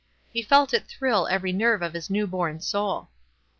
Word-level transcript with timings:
He 0.33 0.41
felt 0.41 0.73
it 0.73 0.87
thrill 0.87 1.27
every 1.27 1.53
nerve 1.53 1.83
of 1.83 1.93
his 1.93 2.09
new 2.09 2.25
born 2.25 2.59
soul. 2.59 3.09